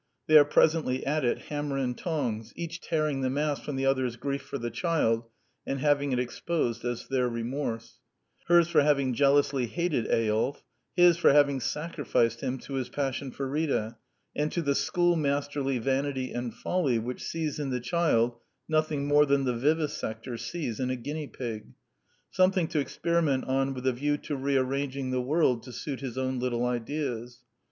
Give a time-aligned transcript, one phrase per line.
[0.25, 4.15] They are presently at it hammer and tongs, each tearing the mask from the other's
[4.15, 5.25] grief for the child,
[5.63, 7.99] and leaving it exposed as their remorse:
[8.47, 10.63] hers for having jealously hated Eyolf:
[10.95, 13.95] his for having sacrificed him to his passion for Rita,
[14.35, 19.43] and to the schoolmasterly vanity and folly which sees in the child nothing more than
[19.43, 21.75] the vivisector sees in a guinea pig:
[22.31, 26.39] something to experiment on with a view to rearranging the world to suit his own
[26.39, 27.43] little ideas.